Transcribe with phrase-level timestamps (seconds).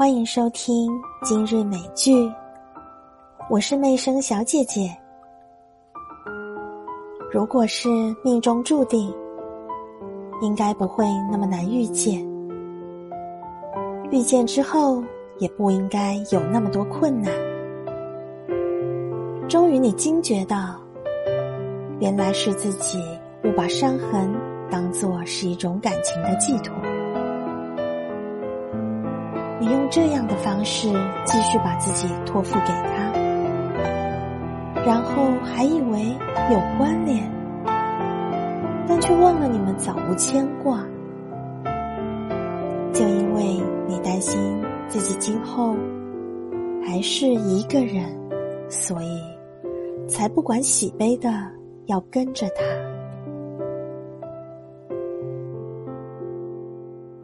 [0.00, 0.90] 欢迎收听
[1.22, 2.32] 今日美剧，
[3.50, 4.90] 我是媚生小姐姐。
[7.30, 7.86] 如果是
[8.24, 9.14] 命中注定，
[10.40, 12.26] 应该不会那么难遇见。
[14.10, 15.04] 遇见之后，
[15.36, 17.30] 也不应该有那么多困难。
[19.50, 20.80] 终于，你惊觉到，
[21.98, 22.98] 原来是自己
[23.44, 24.34] 误把伤痕
[24.70, 26.74] 当做是一种感情的寄托。
[29.60, 30.88] 你用这样的方式
[31.26, 33.12] 继续把自己托付给他，
[34.86, 36.02] 然后还以为
[36.50, 37.30] 有关联，
[38.88, 40.82] 但却忘了你们早无牵挂。
[42.94, 44.40] 就因为你担心
[44.88, 45.76] 自己今后
[46.82, 48.04] 还是一个人，
[48.70, 49.20] 所以
[50.08, 51.30] 才不管喜悲的
[51.84, 52.62] 要跟着他。